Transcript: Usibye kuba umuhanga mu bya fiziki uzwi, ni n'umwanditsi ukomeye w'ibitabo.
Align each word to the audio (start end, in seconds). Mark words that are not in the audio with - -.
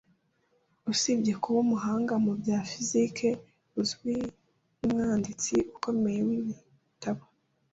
Usibye 0.91 1.33
kuba 1.41 1.57
umuhanga 1.65 2.13
mu 2.25 2.31
bya 2.39 2.59
fiziki 2.69 3.29
uzwi, 3.81 4.13
ni 4.21 4.31
n'umwanditsi 4.81 5.55
ukomeye 5.75 6.19
w'ibitabo. 6.27 7.23